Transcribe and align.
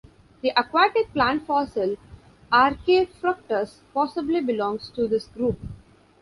The 0.41 0.51
aquatic 0.59 1.13
plant 1.13 1.45
fossil 1.45 1.95
"Archaefructus" 2.51 3.81
possibly 3.93 4.41
belongs 4.41 4.89
to 4.95 5.07
this 5.07 5.27
group. 5.27 5.59